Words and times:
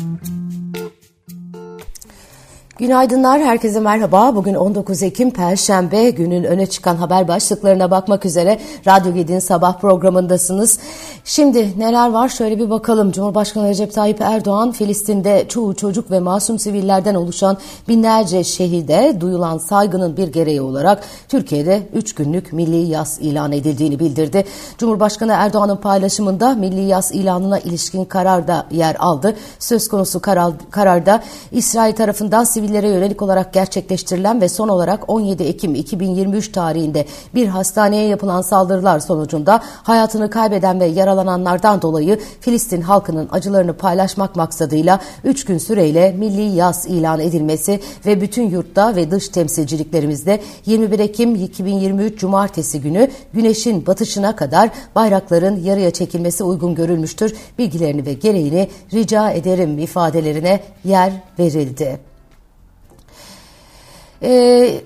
Mm-hmm. 0.00 0.39
Günaydınlar, 2.80 3.40
herkese 3.40 3.80
merhaba. 3.80 4.34
Bugün 4.36 4.54
19 4.54 5.02
Ekim 5.02 5.30
Perşembe 5.30 6.10
günün 6.10 6.44
öne 6.44 6.66
çıkan 6.66 6.96
haber 6.96 7.28
başlıklarına 7.28 7.90
bakmak 7.90 8.24
üzere 8.24 8.58
Radyo 8.86 9.12
7'nin 9.12 9.38
sabah 9.38 9.78
programındasınız. 9.80 10.78
Şimdi 11.24 11.78
neler 11.78 12.10
var 12.10 12.28
şöyle 12.28 12.58
bir 12.58 12.70
bakalım. 12.70 13.12
Cumhurbaşkanı 13.12 13.68
Recep 13.68 13.94
Tayyip 13.94 14.20
Erdoğan 14.20 14.72
Filistin'de 14.72 15.44
çoğu 15.48 15.74
çocuk 15.74 16.10
ve 16.10 16.20
masum 16.20 16.58
sivillerden 16.58 17.14
oluşan 17.14 17.56
binlerce 17.88 18.44
şehide 18.44 19.16
duyulan 19.20 19.58
saygının 19.58 20.16
bir 20.16 20.28
gereği 20.28 20.60
olarak 20.60 21.02
Türkiye'de 21.28 21.82
3 21.94 22.14
günlük 22.14 22.52
milli 22.52 22.76
yas 22.76 23.18
ilan 23.18 23.52
edildiğini 23.52 23.98
bildirdi. 23.98 24.44
Cumhurbaşkanı 24.78 25.32
Erdoğan'ın 25.32 25.76
paylaşımında 25.76 26.54
milli 26.54 26.80
yas 26.80 27.12
ilanına 27.12 27.58
ilişkin 27.58 28.04
karar 28.04 28.48
da 28.48 28.66
yer 28.70 28.96
aldı. 28.98 29.36
Söz 29.58 29.88
konusu 29.88 30.20
karar, 30.20 30.52
kararda 30.70 31.22
İsrail 31.52 31.94
tarafından 31.94 32.44
sivil 32.44 32.69
sivillere 32.70 32.88
yönelik 32.88 33.22
olarak 33.22 33.52
gerçekleştirilen 33.52 34.40
ve 34.40 34.48
son 34.48 34.68
olarak 34.68 35.10
17 35.10 35.42
Ekim 35.42 35.74
2023 35.74 36.52
tarihinde 36.52 37.06
bir 37.34 37.46
hastaneye 37.46 38.08
yapılan 38.08 38.42
saldırılar 38.42 39.00
sonucunda 39.00 39.60
hayatını 39.82 40.30
kaybeden 40.30 40.80
ve 40.80 40.86
yaralananlardan 40.86 41.82
dolayı 41.82 42.20
Filistin 42.40 42.80
halkının 42.80 43.28
acılarını 43.32 43.76
paylaşmak 43.76 44.36
maksadıyla 44.36 45.00
3 45.24 45.44
gün 45.44 45.58
süreyle 45.58 46.12
milli 46.12 46.42
yaz 46.42 46.86
ilan 46.86 47.20
edilmesi 47.20 47.80
ve 48.06 48.20
bütün 48.20 48.50
yurtta 48.50 48.96
ve 48.96 49.10
dış 49.10 49.28
temsilciliklerimizde 49.28 50.40
21 50.66 50.98
Ekim 50.98 51.34
2023 51.34 52.18
Cumartesi 52.18 52.80
günü 52.80 53.10
güneşin 53.34 53.86
batışına 53.86 54.36
kadar 54.36 54.70
bayrakların 54.94 55.62
yarıya 55.64 55.90
çekilmesi 55.90 56.44
uygun 56.44 56.74
görülmüştür. 56.74 57.34
Bilgilerini 57.58 58.06
ve 58.06 58.12
gereğini 58.12 58.68
rica 58.92 59.30
ederim 59.30 59.78
ifadelerine 59.78 60.60
yer 60.84 61.12
verildi. 61.38 62.09
Ee, 64.22 64.82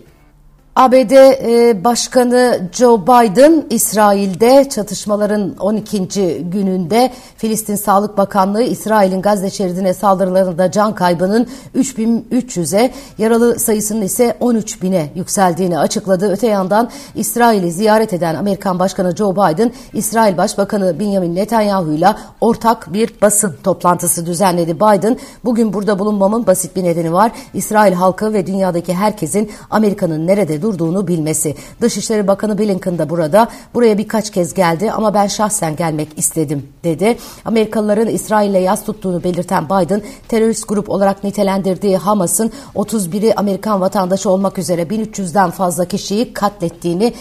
ABD 0.76 1.12
e, 1.12 1.84
Başkanı 1.84 2.68
Joe 2.72 3.02
Biden 3.02 3.64
İsrail'de 3.70 4.68
çatışmaların 4.68 5.54
12. 5.58 6.08
gününde 6.50 7.10
Filistin 7.36 7.76
Sağlık 7.76 8.18
Bakanlığı 8.18 8.62
İsrail'in 8.62 9.22
Gazze 9.22 9.50
şeridine 9.50 9.94
saldırılarında 9.94 10.70
can 10.70 10.94
kaybının 10.94 11.46
3300'e 11.76 12.90
yaralı 13.18 13.58
sayısının 13.58 14.02
ise 14.02 14.36
13 14.40 14.82
bine 14.82 15.10
yükseldiğini 15.14 15.78
açıkladı. 15.78 16.32
Öte 16.32 16.46
yandan 16.46 16.90
İsrail'i 17.14 17.72
ziyaret 17.72 18.12
eden 18.12 18.34
Amerikan 18.34 18.78
Başkanı 18.78 19.16
Joe 19.16 19.32
Biden 19.32 19.72
İsrail 19.92 20.36
Başbakanı 20.36 21.00
Benjamin 21.00 21.34
Netanyahu 21.34 21.92
ile 21.92 22.08
ortak 22.40 22.92
bir 22.92 23.14
basın 23.22 23.56
toplantısı 23.64 24.26
düzenledi. 24.26 24.76
Biden 24.76 25.18
bugün 25.44 25.72
burada 25.72 25.98
bulunmamın 25.98 26.46
basit 26.46 26.76
bir 26.76 26.84
nedeni 26.84 27.12
var. 27.12 27.32
İsrail 27.54 27.92
halkı 27.92 28.32
ve 28.32 28.46
dünyadaki 28.46 28.94
herkesin 28.94 29.50
Amerika'nın 29.70 30.26
nerede 30.26 30.63
durduğunu 30.64 31.08
bilmesi. 31.08 31.54
Dışişleri 31.80 32.26
Bakanı 32.26 32.58
Blinken 32.58 32.98
de 32.98 33.10
burada. 33.10 33.48
Buraya 33.74 33.98
birkaç 33.98 34.30
kez 34.30 34.54
geldi 34.54 34.90
ama 34.90 35.14
ben 35.14 35.26
şahsen 35.26 35.76
gelmek 35.76 36.08
istedim 36.18 36.66
dedi. 36.84 37.18
Amerikalıların 37.44 38.08
İsrail'le 38.08 38.62
yaz 38.62 38.84
tuttuğunu 38.84 39.24
belirten 39.24 39.64
Biden 39.64 40.02
terörist 40.28 40.68
grup 40.68 40.90
olarak 40.90 41.24
nitelendirdiği 41.24 41.96
Hamas'ın 41.96 42.52
31'i 42.74 43.34
Amerikan 43.34 43.80
vatandaşı 43.80 44.30
olmak 44.30 44.58
üzere 44.58 44.82
1300'den 44.82 45.50
fazla 45.50 45.84
kişiyi 45.84 46.32
katlettiğini 46.32 47.12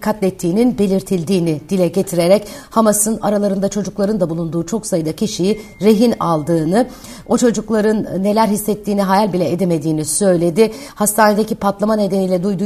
katlettiğinin 0.00 0.78
belirtildiğini 0.78 1.60
dile 1.68 1.88
getirerek 1.88 2.46
Hamas'ın 2.70 3.18
aralarında 3.22 3.68
çocukların 3.68 4.20
da 4.20 4.30
bulunduğu 4.30 4.66
çok 4.66 4.86
sayıda 4.86 5.12
kişiyi 5.16 5.60
rehin 5.82 6.14
aldığını, 6.20 6.86
o 7.26 7.38
çocukların 7.38 8.06
neler 8.22 8.48
hissettiğini 8.48 9.02
hayal 9.02 9.32
bile 9.32 9.52
edemediğini 9.52 10.04
söyledi. 10.04 10.72
Hastanedeki 10.94 11.54
patlama 11.54 11.96
nedeniyle 11.96 12.42
duyduğu 12.42 12.64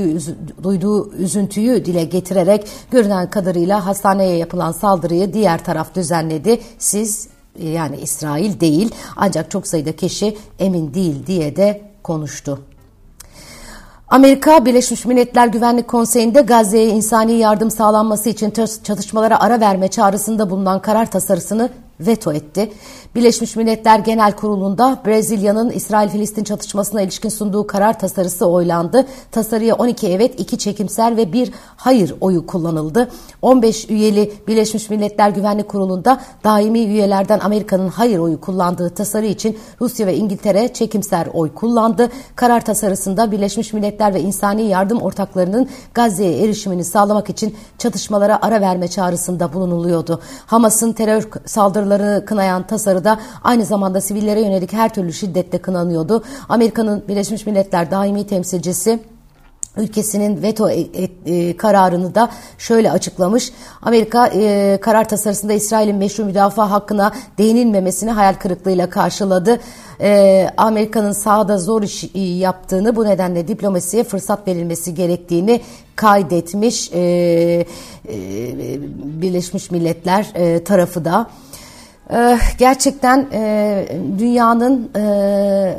duyduğu 0.63 1.13
üzüntüyü 1.13 1.85
dile 1.85 2.05
getirerek 2.05 2.69
görünen 2.91 3.31
kadarıyla 3.31 3.87
hastaneye 3.87 4.37
yapılan 4.37 4.73
saldırıyı 4.73 5.33
diğer 5.33 5.65
taraf 5.65 5.95
düzenledi. 5.95 6.61
Siz 6.79 7.29
yani 7.63 7.97
İsrail 7.97 8.61
değil 8.61 8.95
ancak 9.17 9.51
çok 9.51 9.67
sayıda 9.67 9.97
kişi 9.97 10.39
emin 10.59 10.95
değil 10.95 11.27
diye 11.27 11.57
de 11.57 11.83
konuştu. 12.03 12.59
Amerika 14.09 14.65
Birleşmiş 14.65 15.05
Milletler 15.05 15.47
Güvenlik 15.47 15.89
Konseyi'nde 15.89 16.41
Gazze'ye 16.41 16.89
insani 16.89 17.33
yardım 17.33 17.71
sağlanması 17.71 18.29
için 18.29 18.51
çatışmalara 18.85 19.41
ara 19.41 19.61
verme 19.61 19.89
çağrısında 19.89 20.51
bulunan 20.51 20.83
karar 20.83 21.11
tasarısını 21.11 21.71
veto 22.07 22.33
etti. 22.33 22.73
Birleşmiş 23.15 23.57
Milletler 23.57 23.99
Genel 23.99 24.33
Kurulu'nda 24.33 24.99
Brezilya'nın 25.07 25.71
İsrail-Filistin 25.71 26.45
çatışmasına 26.45 27.03
ilişkin 27.03 27.29
sunduğu 27.29 27.67
karar 27.67 27.99
tasarısı 27.99 28.47
oylandı. 28.47 29.07
Tasarıya 29.31 29.75
12 29.75 30.09
evet, 30.09 30.41
2 30.41 30.59
çekimser 30.59 31.17
ve 31.17 31.33
1 31.33 31.53
hayır 31.77 32.15
oyu 32.21 32.47
kullanıldı. 32.47 33.09
15 33.43 33.91
üyeli 33.91 34.33
Birleşmiş 34.49 34.91
Milletler 34.91 35.31
Güvenlik 35.31 35.69
Kurulu'nda 35.69 36.21
daimi 36.45 36.81
üyelerden 36.81 37.39
Amerika'nın 37.39 37.89
hayır 37.89 38.19
oyu 38.19 38.41
kullandığı 38.41 38.91
tasarı 38.91 39.27
için 39.27 39.59
Rusya 39.81 40.07
ve 40.07 40.17
İngiltere 40.17 40.73
çekimser 40.73 41.29
oy 41.35 41.55
kullandı. 41.55 42.09
Karar 42.37 42.65
tasarısında 42.65 43.33
Birleşmiş 43.33 43.73
Milletler 43.73 44.15
ve 44.15 44.21
insani 44.21 44.63
yardım 44.63 45.03
ortaklarının 45.03 45.69
Gazze'ye 45.95 46.45
erişimini 46.45 46.85
sağlamak 46.85 47.31
için 47.31 47.57
çatışmalara 47.79 48.39
ara 48.43 48.61
verme 48.61 48.89
çağrısında 48.89 49.53
bulunuluyordu. 49.53 50.21
Hamas'ın 50.47 50.93
terör 50.93 51.29
saldırılarını 51.93 52.25
kınayan 52.25 52.67
tasarı 52.67 53.05
da 53.05 53.19
aynı 53.45 53.65
zamanda 53.65 54.01
sivillere 54.01 54.41
yönelik 54.41 54.73
her 54.73 54.95
türlü 54.95 55.13
şiddetle 55.13 55.59
kınanıyordu. 55.59 56.25
Amerika'nın 56.49 57.05
Birleşmiş 57.09 57.47
Milletler 57.47 57.91
daimi 57.91 58.27
temsilcisi 58.27 58.99
ülkesinin 59.77 60.43
veto 60.43 60.71
e, 60.71 60.81
e, 60.81 61.09
e, 61.27 61.57
kararını 61.57 62.15
da 62.15 62.29
şöyle 62.59 62.91
açıklamış. 62.91 63.53
Amerika 63.83 64.31
karar 64.81 65.09
tasarısında 65.09 65.53
İsrail'in 65.53 65.97
meşru 65.97 66.25
müdafaa 66.25 66.71
hakkına 66.71 67.13
değinilmemesini 67.39 68.11
hayal 68.11 68.35
kırıklığıyla 68.35 68.91
karşıladı. 68.91 69.59
Amerika'nın 70.57 71.13
sahada 71.13 71.59
zor 71.59 71.83
iş 71.83 72.11
yaptığını 72.15 72.97
bu 72.97 73.05
nedenle 73.05 73.49
diplomasiye 73.49 74.05
fırsat 74.05 74.49
verilmesi 74.49 74.95
gerektiğini 74.95 75.61
kaydetmiş 75.97 76.93
Birleşmiş 79.23 79.71
Milletler 79.71 80.27
tarafı 80.65 81.05
da. 81.05 81.27
Ee, 82.13 82.39
gerçekten 82.59 83.27
e, 83.33 83.87
dünyanın 84.19 84.91
e, 84.97 85.75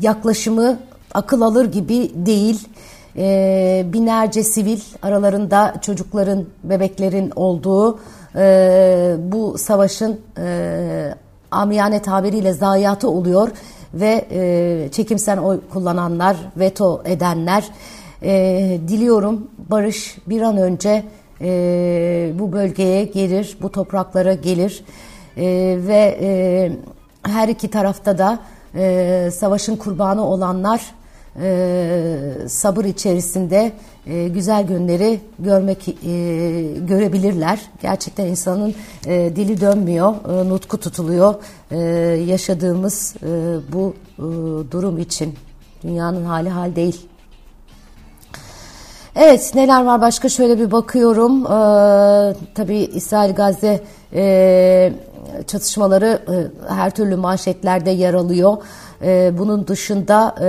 yaklaşımı 0.00 0.78
akıl 1.14 1.40
alır 1.40 1.72
gibi 1.72 2.10
değil. 2.14 2.68
E, 3.16 3.86
binlerce 3.92 4.42
sivil 4.42 4.80
aralarında 5.02 5.74
çocukların, 5.80 6.44
bebeklerin 6.64 7.32
olduğu 7.36 7.98
bu 9.32 9.58
savaşın 9.58 10.20
amiyane 11.50 12.02
tabiriyle 12.02 12.52
zayiatı 12.52 13.08
oluyor 13.10 13.48
ve 13.94 14.24
çekimsen 14.92 15.36
oy 15.36 15.60
kullananlar, 15.72 16.36
veto 16.56 17.02
edenler 17.04 17.64
diliyorum 18.88 19.50
barış 19.70 20.18
bir 20.26 20.42
an 20.42 20.56
önce 20.56 21.04
e, 21.40 22.32
bu 22.34 22.52
bölgeye 22.52 23.04
gelir, 23.04 23.56
bu 23.62 23.72
topraklara 23.72 24.34
gelir 24.34 24.84
e, 25.36 25.44
ve 25.86 26.18
e, 26.20 26.72
her 27.22 27.48
iki 27.48 27.70
tarafta 27.70 28.18
da 28.18 28.38
e, 28.74 29.28
savaşın 29.32 29.76
kurbanı 29.76 30.26
olanlar 30.26 30.80
e, 31.42 32.48
sabır 32.48 32.84
içerisinde 32.84 33.72
e, 34.06 34.28
güzel 34.28 34.66
günleri 34.66 35.20
görmek 35.38 35.88
e, 35.88 35.94
görebilirler. 36.80 37.60
Gerçekten 37.82 38.26
insanın 38.26 38.74
e, 39.06 39.36
dili 39.36 39.60
dönmüyor, 39.60 40.14
e, 40.28 40.48
nutku 40.48 40.80
tutuluyor 40.80 41.34
e, 41.70 41.78
yaşadığımız 42.26 43.14
e, 43.22 43.26
bu 43.72 43.94
e, 44.18 44.22
durum 44.70 44.98
için. 44.98 45.34
Dünyanın 45.82 46.24
hali 46.24 46.48
hal 46.48 46.76
değil. 46.76 47.06
Evet 49.18 49.52
neler 49.54 49.84
var 49.84 50.00
başka 50.00 50.28
şöyle 50.28 50.58
bir 50.58 50.70
bakıyorum. 50.70 51.46
Ee, 51.46 51.48
tabii 52.54 52.78
İsrail-Gazze 52.78 53.80
e, 54.14 54.92
çatışmaları 55.46 56.18
e, 56.28 56.34
her 56.74 56.90
türlü 56.90 57.16
manşetlerde 57.16 57.90
yer 57.90 58.14
alıyor. 58.14 58.56
E, 59.02 59.32
bunun 59.38 59.66
dışında 59.66 60.34
e, 60.40 60.48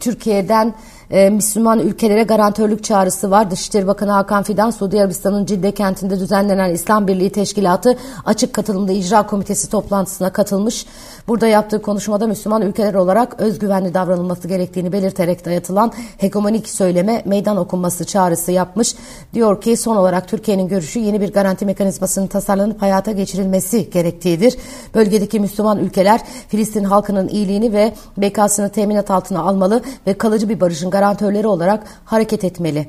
Türkiye'den 0.00 0.74
e, 1.10 1.30
Müslüman 1.30 1.78
ülkelere 1.78 2.22
garantörlük 2.22 2.84
çağrısı 2.84 3.30
var. 3.30 3.50
Dışişleri 3.50 3.86
Bakanı 3.86 4.10
Hakan 4.10 4.42
Fidan, 4.42 4.70
Suudi 4.70 5.00
Arabistan'ın 5.00 5.46
Cidde 5.46 5.72
kentinde 5.72 6.20
düzenlenen 6.20 6.72
İslam 6.72 7.08
Birliği 7.08 7.30
Teşkilatı 7.30 7.98
açık 8.24 8.52
katılımda 8.52 8.92
icra 8.92 9.26
komitesi 9.26 9.70
toplantısına 9.70 10.32
katılmış. 10.32 10.86
Burada 11.28 11.46
yaptığı 11.46 11.82
konuşmada 11.82 12.26
Müslüman 12.26 12.62
ülkeler 12.62 12.94
olarak 12.94 13.40
özgüvenli 13.40 13.94
davranılması 13.94 14.48
gerektiğini 14.48 14.92
belirterek 14.92 15.44
dayatılan 15.44 15.92
hegemonik 16.18 16.68
söyleme 16.68 17.22
meydan 17.24 17.56
okunması 17.56 18.04
çağrısı 18.04 18.52
yapmış. 18.52 18.94
Diyor 19.34 19.60
ki 19.60 19.76
son 19.76 19.96
olarak 19.96 20.28
Türkiye'nin 20.28 20.68
görüşü 20.68 20.98
yeni 20.98 21.20
bir 21.20 21.32
garanti 21.32 21.66
mekanizmasının 21.66 22.26
tasarlanıp 22.26 22.82
hayata 22.82 23.12
geçirilmesi 23.12 23.90
gerektiğidir. 23.90 24.56
Bölgedeki 24.94 25.40
Müslüman 25.40 25.78
ülkeler 25.78 26.20
Filistin 26.48 26.84
halkının 26.84 27.28
iyiliğini 27.28 27.72
ve 27.72 27.94
bekasını 28.16 28.68
teminat 28.68 29.10
altına 29.10 29.40
almalı 29.40 29.82
ve 30.06 30.14
kalıcı 30.14 30.48
bir 30.48 30.60
barışın 30.60 30.90
garantörleri 30.94 31.46
olarak 31.46 31.86
hareket 32.04 32.44
etmeli. 32.44 32.88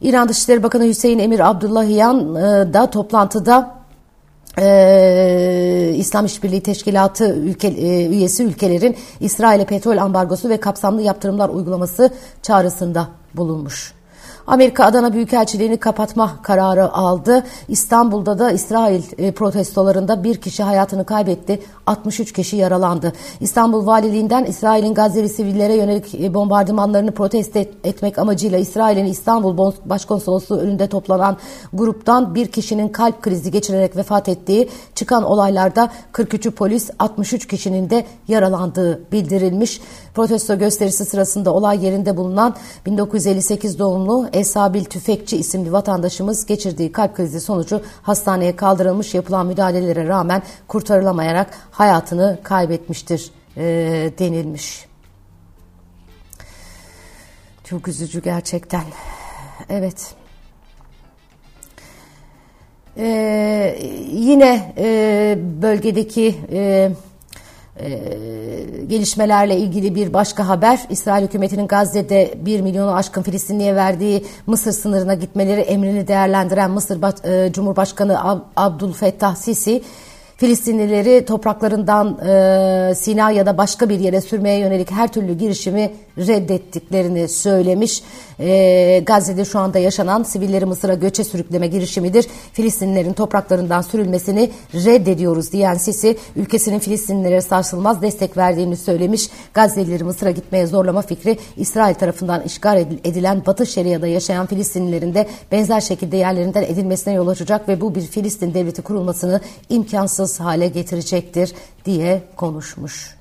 İran 0.00 0.28
Dışişleri 0.28 0.62
Bakanı 0.62 0.84
Hüseyin 0.84 1.18
Emir 1.18 1.50
Abdullahiyan 1.50 2.34
e, 2.34 2.72
da 2.74 2.90
toplantıda 2.90 3.76
ee, 4.58 5.94
İslam 5.96 6.26
İşbirliği 6.26 6.62
Teşkilatı 6.62 7.34
ülke, 7.34 7.68
e, 7.68 8.06
üyesi 8.06 8.44
ülkelerin 8.44 8.96
İsrail'e 9.20 9.66
petrol 9.66 9.96
ambargosu 9.96 10.48
ve 10.48 10.56
kapsamlı 10.60 11.02
yaptırımlar 11.02 11.48
uygulaması 11.48 12.10
çağrısında 12.42 13.08
bulunmuş. 13.34 13.94
Amerika 14.46 14.84
Adana 14.84 15.12
Büyükelçiliğini 15.12 15.76
kapatma 15.76 16.42
kararı 16.42 16.92
aldı. 16.92 17.44
İstanbul'da 17.68 18.38
da 18.38 18.50
İsrail 18.50 19.02
e, 19.18 19.32
protestolarında 19.32 20.24
bir 20.24 20.36
kişi 20.36 20.62
hayatını 20.62 21.06
kaybetti. 21.06 21.62
63 21.86 22.32
kişi 22.32 22.56
yaralandı. 22.56 23.12
İstanbul 23.40 23.86
Valiliğinden 23.86 24.44
İsrail'in 24.44 24.94
Gazze'li 24.94 25.28
sivillere 25.28 25.74
yönelik 25.74 26.14
e, 26.14 26.34
bombardımanlarını 26.34 27.12
protesto 27.12 27.58
etmek 27.84 28.18
amacıyla 28.18 28.58
İsrail'in 28.58 29.04
İstanbul 29.04 29.72
Başkonsolosluğu 29.84 30.58
önünde 30.58 30.86
toplanan 30.86 31.36
gruptan 31.72 32.34
bir 32.34 32.46
kişinin 32.46 32.88
kalp 32.88 33.22
krizi 33.22 33.50
geçirerek 33.50 33.96
vefat 33.96 34.28
ettiği 34.28 34.68
çıkan 34.94 35.22
olaylarda 35.22 35.90
43'ü 36.12 36.50
polis 36.50 36.90
63 36.98 37.46
kişinin 37.46 37.90
de 37.90 38.04
yaralandığı 38.28 39.12
bildirilmiş. 39.12 39.80
Protesto 40.14 40.58
gösterisi 40.58 41.04
sırasında 41.04 41.54
olay 41.54 41.84
yerinde 41.84 42.16
bulunan 42.16 42.54
1958 42.86 43.78
doğumlu 43.78 44.28
Esabil 44.36 44.84
Tüfekçi 44.84 45.36
isimli 45.36 45.72
vatandaşımız 45.72 46.46
geçirdiği 46.46 46.92
kalp 46.92 47.16
krizi 47.16 47.40
sonucu 47.40 47.82
hastaneye 48.02 48.56
kaldırılmış 48.56 49.14
yapılan 49.14 49.46
müdahalelere 49.46 50.08
rağmen 50.08 50.42
kurtarılamayarak 50.68 51.50
hayatını 51.70 52.38
kaybetmiştir 52.42 53.30
e, 53.56 53.62
denilmiş. 54.18 54.86
Çok 57.64 57.88
üzücü 57.88 58.22
gerçekten. 58.22 58.84
Evet. 59.68 60.14
Ee, 62.98 63.78
yine 64.12 64.74
e, 64.78 65.38
bölgedeki 65.62 66.34
e, 66.52 66.90
e, 67.80 68.00
gelişmelerle 68.88 69.56
ilgili 69.56 69.94
bir 69.94 70.12
başka 70.12 70.48
haber. 70.48 70.80
İsrail 70.90 71.24
hükümetinin 71.24 71.66
Gazze'de 71.66 72.34
1 72.36 72.60
milyonu 72.60 72.94
aşkın 72.94 73.22
Filistinliye 73.22 73.76
verdiği 73.76 74.24
Mısır 74.46 74.72
sınırına 74.72 75.14
gitmeleri 75.14 75.60
emrini 75.60 76.08
değerlendiren 76.08 76.70
Mısır 76.70 76.98
e, 77.24 77.52
Cumhurbaşkanı 77.52 78.24
Ab 78.24 78.40
Abdülfettah 78.56 79.36
Sisi 79.36 79.82
Filistinlileri 80.36 81.24
topraklarından 81.24 82.18
e, 82.18 82.94
Sina 82.94 83.30
ya 83.30 83.46
da 83.46 83.58
başka 83.58 83.88
bir 83.88 84.00
yere 84.00 84.20
sürmeye 84.20 84.58
yönelik 84.58 84.90
her 84.90 85.12
türlü 85.12 85.38
girişimi 85.38 85.92
reddettiklerini 86.18 87.28
söylemiş. 87.28 88.02
E, 88.40 89.02
Gazze'de 89.06 89.44
şu 89.44 89.58
anda 89.58 89.78
yaşanan 89.78 90.22
sivilleri 90.22 90.64
Mısır'a 90.64 90.94
göçe 90.94 91.24
sürükleme 91.24 91.66
girişimidir. 91.66 92.26
Filistinlilerin 92.52 93.12
topraklarından 93.12 93.82
sürülmesini 93.82 94.50
reddediyoruz 94.74 95.52
diyen 95.52 95.74
Sisi 95.74 96.16
ülkesinin 96.36 96.78
Filistinlilere 96.78 97.40
sarsılmaz 97.40 98.02
destek 98.02 98.36
verdiğini 98.36 98.76
söylemiş. 98.76 99.28
Gazze'lileri 99.54 100.04
Mısır'a 100.04 100.30
gitmeye 100.30 100.66
zorlama 100.66 101.02
fikri 101.02 101.38
İsrail 101.56 101.94
tarafından 101.94 102.42
işgal 102.42 102.80
edilen 103.04 103.46
Batı 103.46 103.66
Şeria'da 103.66 104.06
yaşayan 104.06 104.46
Filistinlilerin 104.46 105.14
de 105.14 105.26
benzer 105.52 105.80
şekilde 105.80 106.16
yerlerinden 106.16 106.62
edilmesine 106.62 107.14
yol 107.14 107.28
açacak 107.28 107.68
ve 107.68 107.80
bu 107.80 107.94
bir 107.94 108.02
Filistin 108.02 108.54
devleti 108.54 108.82
kurulmasını 108.82 109.40
imkansız 109.68 110.25
hale 110.40 110.68
getirecektir 110.68 111.54
diye 111.84 112.22
konuşmuş. 112.36 113.16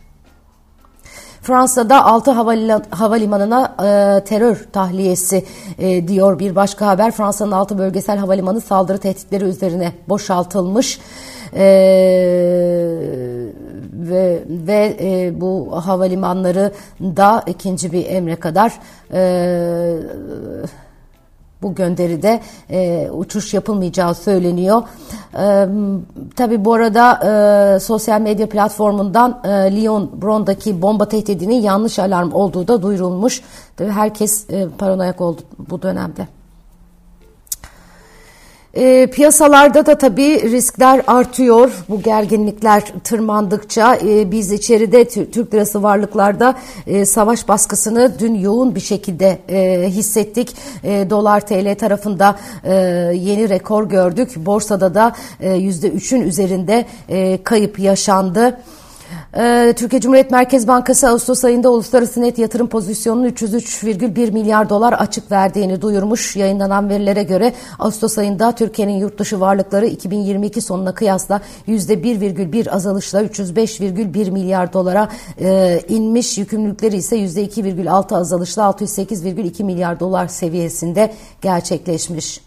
Fransa'da 1.42 2.06
6 2.06 2.32
havalimanına 2.90 3.76
e, 3.80 4.24
terör 4.24 4.68
tahliyesi 4.74 5.46
e, 5.78 6.08
diyor 6.08 6.40
bir 6.40 6.56
başka 6.56 6.88
haber. 6.88 7.12
Fransa'nın 7.12 7.52
6 7.52 7.78
bölgesel 7.78 8.18
havalimanı 8.18 8.62
saldırı 8.62 8.98
tehditleri 8.98 9.44
üzerine 9.44 9.94
boşaltılmış. 10.10 11.00
E, 11.54 11.66
ve 13.94 14.44
ve 14.50 14.98
e, 15.00 15.42
bu 15.42 15.82
havalimanları 15.86 16.72
da 17.02 17.44
ikinci 17.48 17.92
bir 17.92 18.06
emre 18.06 18.36
kadar 18.36 18.80
e, 19.14 19.98
bu 21.66 21.76
gönderide 21.76 22.42
e, 22.70 23.10
uçuş 23.10 23.54
yapılmayacağı 23.54 24.16
söyleniyor. 24.16 24.84
E, 25.34 25.68
tabii 26.36 26.66
bu 26.66 26.74
arada 26.74 27.20
e, 27.76 27.80
sosyal 27.80 28.22
medya 28.22 28.50
platformundan 28.50 29.42
e, 29.44 29.50
Lyon 29.50 30.22
Bron'daki 30.22 30.82
bomba 30.82 31.08
tehdidinin 31.08 31.62
yanlış 31.62 32.00
alarm 32.00 32.32
olduğu 32.32 32.68
da 32.68 32.82
duyurulmuş. 32.82 33.42
Tabii 33.78 33.92
herkes 33.92 34.50
e, 34.50 34.68
paranoyak 34.78 35.22
oldu 35.22 35.42
bu 35.70 35.82
dönemde. 35.82 36.35
E, 38.76 39.08
piyasalarda 39.08 39.86
da 39.86 39.98
tabii 39.98 40.52
riskler 40.52 41.02
artıyor. 41.08 41.72
Bu 41.90 42.02
gerginlikler 42.02 42.84
tırmandıkça 43.04 43.96
e, 43.96 44.32
biz 44.32 44.52
içeride 44.52 45.06
Türk 45.08 45.54
lirası 45.54 45.84
varlıklarda 45.84 46.56
e, 46.88 47.06
savaş 47.06 47.48
baskısını 47.48 48.20
dün 48.20 48.36
yoğun 48.36 48.76
bir 48.76 48.80
şekilde 48.80 49.40
e, 49.50 49.90
hissettik. 49.90 50.56
E, 50.84 51.10
Dolar 51.10 51.48
TL 51.48 51.76
tarafında 51.76 52.36
e, 52.64 52.74
yeni 53.16 53.50
rekor 53.50 53.90
gördük. 53.90 54.34
Borsada 54.36 54.94
da 54.96 55.16
e, 55.40 55.48
%3'ün 55.50 56.22
üzerinde 56.22 56.86
e, 57.10 57.44
kayıp 57.44 57.80
yaşandı. 57.80 58.58
Ee, 59.38 59.74
Türkiye 59.78 60.02
Cumhuriyet 60.02 60.32
Merkez 60.32 60.68
Bankası 60.68 61.10
Ağustos 61.10 61.46
ayında 61.46 61.72
uluslararası 61.72 62.22
net 62.22 62.40
yatırım 62.40 62.68
pozisyonunu 62.68 63.28
303,1 63.28 64.32
milyar 64.32 64.70
dolar 64.70 64.94
açık 64.94 65.32
verdiğini 65.32 65.82
duyurmuş. 65.82 66.36
Yayınlanan 66.36 66.90
verilere 66.90 67.24
göre 67.24 67.54
Ağustos 67.80 68.18
ayında 68.18 68.52
Türkiye'nin 68.52 68.98
yurt 68.98 69.20
dışı 69.20 69.40
varlıkları 69.40 69.86
2022 69.86 70.62
sonuna 70.62 70.94
kıyasla 70.94 71.42
%1,1 71.68 72.70
azalışla 72.70 73.24
305,1 73.24 74.32
milyar 74.32 74.74
dolara 74.74 75.10
e, 75.42 75.82
inmiş. 75.90 76.38
Yükümlülükleri 76.38 76.96
ise 76.96 77.18
%2,6 77.18 78.16
azalışla 78.16 78.64
608,2 78.64 79.64
milyar 79.64 80.00
dolar 80.00 80.28
seviyesinde 80.28 81.14
gerçekleşmiş. 81.42 82.45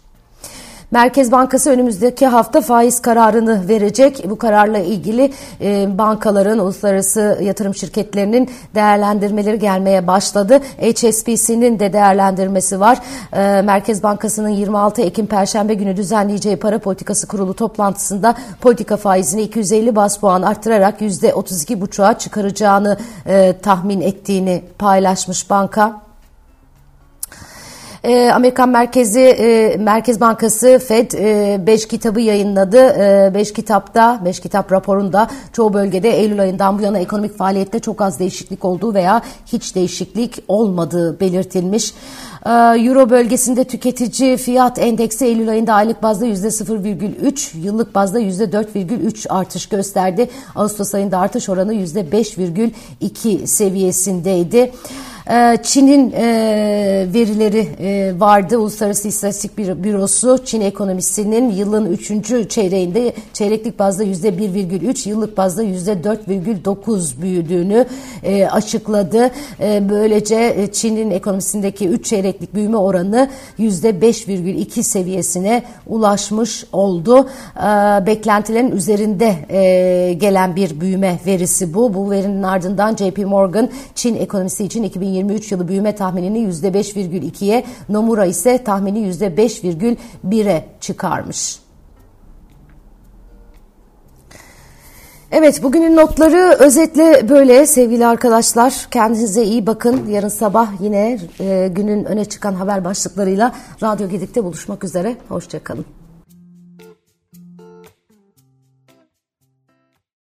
Merkez 0.91 1.31
Bankası 1.31 1.69
önümüzdeki 1.69 2.27
hafta 2.27 2.61
faiz 2.61 3.01
kararını 3.01 3.67
verecek. 3.69 4.29
Bu 4.29 4.37
kararla 4.37 4.77
ilgili 4.77 5.33
e, 5.61 5.97
bankaların, 5.97 6.59
uluslararası 6.59 7.39
yatırım 7.41 7.75
şirketlerinin 7.75 8.49
değerlendirmeleri 8.75 9.59
gelmeye 9.59 10.07
başladı. 10.07 10.59
HSBC'nin 10.81 11.79
de 11.79 11.93
değerlendirmesi 11.93 12.79
var. 12.79 12.99
E, 13.33 13.61
Merkez 13.61 14.03
Bankası'nın 14.03 14.49
26 14.49 15.01
Ekim 15.01 15.27
Perşembe 15.27 15.73
günü 15.73 15.97
düzenleyeceği 15.97 16.57
para 16.57 16.79
politikası 16.79 17.27
kurulu 17.27 17.53
toplantısında 17.53 18.35
politika 18.61 18.97
faizini 18.97 19.41
250 19.41 19.95
bas 19.95 20.17
puan 20.17 20.41
arttırarak 20.41 21.01
%32,5'a 21.01 22.17
çıkaracağını 22.17 22.97
e, 23.25 23.55
tahmin 23.61 24.01
ettiğini 24.01 24.63
paylaşmış 24.77 25.49
banka. 25.49 26.08
E, 28.03 28.31
Amerikan 28.31 28.69
Merkezi 28.69 29.19
e, 29.19 29.77
Merkez 29.77 30.21
Bankası 30.21 30.79
Fed 30.87 31.11
5 31.67 31.83
e, 31.83 31.87
kitabı 31.87 32.21
yayınladı. 32.21 32.77
5 33.33 33.49
e, 33.49 33.53
kitapta, 33.53 34.21
5 34.25 34.39
kitap 34.39 34.71
raporunda 34.71 35.27
çoğu 35.53 35.73
bölgede 35.73 36.09
Eylül 36.09 36.41
ayından 36.41 36.79
bu 36.79 36.81
yana 36.81 36.99
ekonomik 36.99 37.37
faaliyette 37.37 37.79
çok 37.79 38.01
az 38.01 38.19
değişiklik 38.19 38.65
olduğu 38.65 38.93
veya 38.93 39.21
hiç 39.45 39.75
değişiklik 39.75 40.43
olmadığı 40.47 41.19
belirtilmiş. 41.19 41.93
E, 42.45 42.49
Euro 42.49 43.09
bölgesinde 43.09 43.63
tüketici 43.63 44.37
fiyat 44.37 44.79
endeksi 44.79 45.25
Eylül 45.25 45.49
ayında 45.49 45.73
aylık 45.73 46.03
bazda 46.03 46.25
%0,3, 46.25 47.57
yıllık 47.57 47.95
bazda 47.95 48.19
%4,3 48.19 49.29
artış 49.29 49.65
gösterdi. 49.65 50.29
Ağustos 50.55 50.95
ayında 50.95 51.17
artış 51.17 51.49
oranı 51.49 51.73
%5,2 51.73 53.47
seviyesindeydi. 53.47 54.71
E, 55.29 55.57
Çin'in 55.63 56.11
e, 56.11 56.25
verileri 57.13 57.67
e, 57.79 58.19
vardı. 58.19 58.57
Uluslararası 58.57 59.07
İstatistik 59.07 59.57
Bürosu 59.57 60.45
Çin 60.45 60.61
ekonomisinin 60.61 61.49
yılın 61.49 61.85
3. 61.85 62.49
çeyreğinde 62.49 63.13
çeyreklik 63.33 63.79
bazda 63.79 64.03
%1,3, 64.03 65.09
yıllık 65.09 65.37
bazda 65.37 65.63
%4,9 65.63 67.21
büyüdüğünü 67.21 67.85
e, 68.23 68.45
açıkladı. 68.45 69.31
Böylece 69.89 70.69
Çin'in 70.73 71.11
ekonomisindeki 71.11 71.87
3 71.87 72.05
çeyreklik 72.05 72.53
büyüme 72.53 72.77
oranı 72.77 73.29
%5,2 73.59 74.83
seviyesine 74.83 75.63
ulaşmış 75.87 76.65
oldu. 76.73 77.29
Beklentilerin 78.05 78.71
üzerinde 78.71 79.35
gelen 80.13 80.55
bir 80.55 80.81
büyüme 80.81 81.19
verisi 81.25 81.73
bu. 81.73 81.93
Bu 81.93 82.11
verinin 82.11 82.43
ardından 82.43 82.95
JP 82.95 83.17
Morgan 83.17 83.69
Çin 83.95 84.15
ekonomisi 84.15 84.65
için 84.65 84.83
2023 85.19 85.51
yılı 85.51 85.67
büyüme 85.67 85.95
tahminini 85.95 86.39
%5,2'ye, 86.39 87.65
Nomura 87.89 88.25
ise 88.25 88.63
tahmini 88.63 88.99
%5,1'e 88.99 90.65
çıkarmış. 90.81 91.59
Evet 95.31 95.63
bugünün 95.63 95.95
notları 95.95 96.55
özetle 96.59 97.29
böyle 97.29 97.65
sevgili 97.65 98.05
arkadaşlar. 98.05 98.87
Kendinize 98.91 99.43
iyi 99.43 99.67
bakın. 99.67 100.07
Yarın 100.07 100.27
sabah 100.27 100.67
yine 100.81 101.19
e, 101.39 101.69
günün 101.75 102.05
öne 102.05 102.25
çıkan 102.25 102.53
haber 102.53 102.85
başlıklarıyla 102.85 103.55
Radyo 103.83 104.09
Gedik'te 104.09 104.43
buluşmak 104.43 104.83
üzere. 104.83 105.15
Hoşçakalın. 105.29 105.98